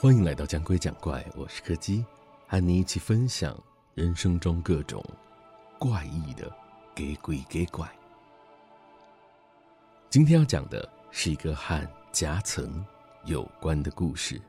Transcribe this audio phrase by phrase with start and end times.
[0.00, 2.04] 欢迎来到讲鬼讲怪，我是柯基，
[2.46, 3.60] 和你一起分享
[3.96, 5.04] 人生中各种
[5.76, 6.48] 怪异的
[6.94, 7.90] 给鬼给怪。
[10.08, 12.86] 今天要讲的是一个和夹层
[13.24, 14.40] 有关的故事。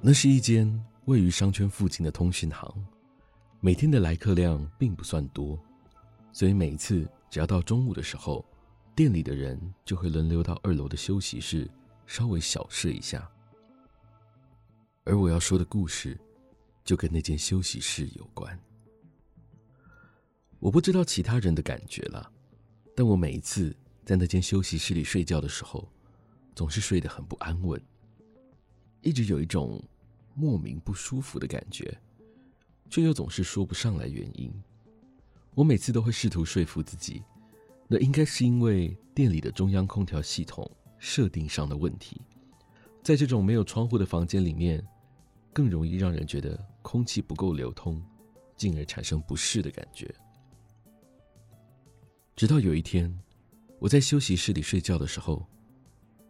[0.00, 2.72] 那是一间位于商圈附近的通讯行，
[3.58, 5.58] 每天的来客量并不算多，
[6.32, 8.44] 所以每一次只要到中午的时候，
[8.98, 11.70] 店里的人就会轮流到二楼的休息室
[12.04, 13.30] 稍微小睡一下，
[15.04, 16.18] 而我要说的故事
[16.84, 18.58] 就跟那间休息室有关。
[20.58, 22.28] 我不知道其他人的感觉了，
[22.96, 23.72] 但我每一次
[24.04, 25.88] 在那间休息室里睡觉的时候，
[26.56, 27.80] 总是睡得很不安稳，
[29.02, 29.80] 一直有一种
[30.34, 31.96] 莫名不舒服的感觉，
[32.90, 34.52] 却又总是说不上来原因。
[35.54, 37.22] 我每次都会试图说服自己。
[37.90, 42.20] 那应该是因为店里的中央空调系统设定上的问题，
[43.02, 44.86] 在这种没有窗户的房间里面，
[45.54, 48.02] 更容易让人觉得空气不够流通，
[48.56, 50.14] 进而产生不适的感觉。
[52.36, 53.12] 直到有一天，
[53.78, 55.44] 我在休息室里睡觉的时候，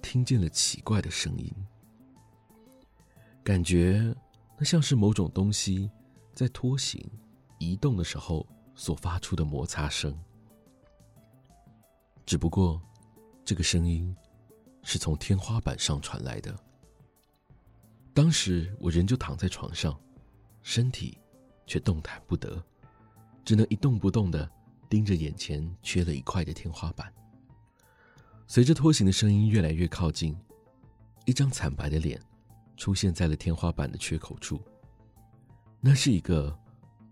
[0.00, 1.52] 听见了奇怪的声音，
[3.44, 4.14] 感觉
[4.56, 5.90] 那像是某种东西
[6.32, 7.04] 在拖行、
[7.58, 10.18] 移动的时候所发出的摩擦声。
[12.24, 12.80] 只不过，
[13.44, 14.14] 这个声音
[14.82, 16.56] 是从天花板上传来的。
[18.14, 19.98] 当时我人就躺在床上，
[20.62, 21.18] 身体
[21.66, 22.62] 却动弹不得，
[23.44, 24.48] 只能一动不动的
[24.88, 27.12] 盯着眼前缺了一块的天花板。
[28.46, 30.36] 随着拖行的声音越来越靠近，
[31.24, 32.20] 一张惨白的脸
[32.76, 34.60] 出现在了天花板的缺口处。
[35.80, 36.56] 那是一个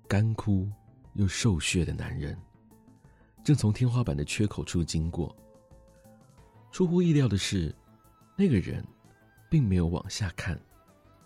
[0.07, 0.71] 干枯
[1.15, 2.39] 又瘦削的男人。
[3.43, 5.35] 正从天花板的缺口处经过。
[6.71, 7.75] 出乎意料的是，
[8.37, 8.85] 那个人
[9.49, 10.61] 并没有往下看，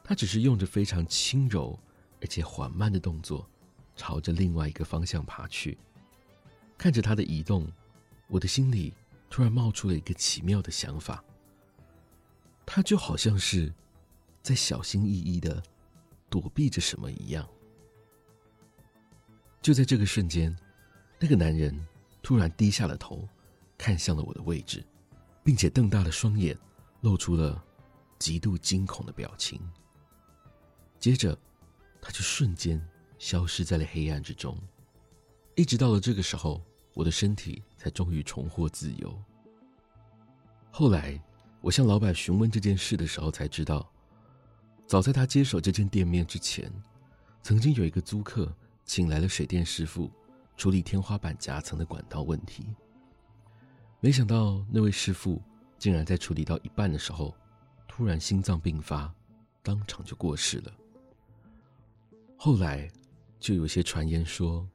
[0.03, 1.79] 他只是用着非常轻柔
[2.21, 3.47] 而且缓慢的动作，
[3.95, 5.77] 朝着另外一个方向爬去。
[6.79, 7.71] 看着他的移动，
[8.29, 8.95] 我的心里
[9.29, 11.23] 突然冒出了一个奇妙的想法：
[12.65, 13.73] 他就好像是
[14.41, 15.63] 在小心翼翼的
[16.31, 17.47] 躲避着什么一样。
[19.61, 20.57] 就在这个瞬间，
[21.19, 21.79] 那个男人。
[22.25, 23.29] 突然低下了头，
[23.77, 24.83] 看向了我的位置，
[25.45, 26.59] 并且瞪大了双眼，
[27.03, 27.63] 露出了
[28.19, 29.61] 极度惊恐的表情。
[30.99, 31.39] 接着，
[32.01, 32.83] 他就瞬间
[33.19, 34.59] 消失在了黑暗之中。
[35.55, 36.63] 一直到了这个时候，
[36.95, 39.23] 我的身体才终于重获自由。
[40.71, 41.23] 后来，
[41.61, 43.87] 我向老板询问这件事的时候，才知道，
[44.87, 46.73] 早在他接手这间店面之前，
[47.43, 48.51] 曾经有一个租客
[48.87, 50.11] 请来了水电师傅。
[50.57, 52.67] 处理天花板夹层的管道问题，
[54.01, 55.43] 没想到那位师傅
[55.79, 57.35] 竟然在处理到一半的时候，
[57.89, 59.13] 突然心脏病发，
[59.63, 60.73] 当场就过世了。
[62.37, 62.89] 后来
[63.39, 64.67] 就有些传言说，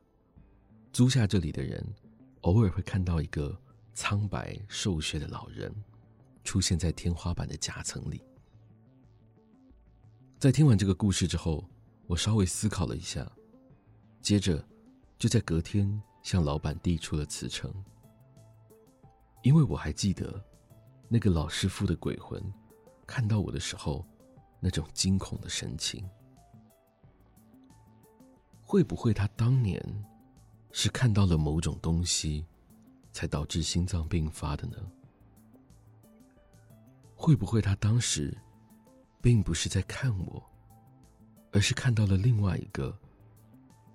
[0.91, 1.83] 租下这里的人
[2.41, 3.57] 偶尔会看到一个
[3.93, 5.73] 苍白瘦削的老人
[6.43, 8.21] 出现在天花板的夹层里。
[10.37, 11.63] 在听完这个故事之后，
[12.05, 13.29] 我稍微思考了一下，
[14.21, 14.63] 接着。
[15.19, 17.69] 就在隔天，向老板递出了辞呈，
[19.43, 20.41] 因为我还记得
[21.09, 22.41] 那个老师傅的鬼魂
[23.05, 24.07] 看到我的时候
[24.61, 26.09] 那种惊恐的神情。
[28.61, 29.83] 会不会他当年
[30.71, 32.45] 是看到了某种东西，
[33.11, 34.77] 才导致心脏病发的呢？
[37.13, 38.37] 会不会他当时
[39.19, 40.41] 并不是在看我，
[41.51, 42.97] 而是看到了另外一个？